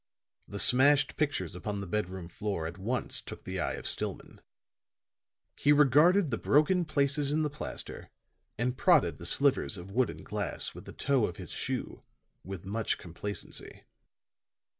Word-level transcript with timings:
The 0.47 0.57
smashed 0.57 1.15
pictures 1.15 1.53
upon 1.53 1.79
the 1.79 1.85
bedroom 1.85 2.27
floor 2.27 2.65
at 2.65 2.79
once 2.79 3.21
took 3.21 3.43
the 3.43 3.59
eye 3.59 3.73
of 3.75 3.85
Stillman. 3.85 4.41
He 5.59 5.71
regarded 5.71 6.31
the 6.31 6.39
broken 6.39 6.85
places 6.85 7.31
in 7.31 7.43
the 7.43 7.51
plaster 7.51 8.09
and 8.57 8.75
prodded 8.75 9.19
the 9.19 9.27
slivers 9.27 9.77
of 9.77 9.91
wood 9.91 10.09
and 10.09 10.25
glass 10.25 10.73
with 10.73 10.85
the 10.85 10.91
toe 10.91 11.25
of 11.27 11.37
his 11.37 11.51
shoe 11.51 12.01
with 12.43 12.65
much 12.65 12.97
complacency. 12.97 13.83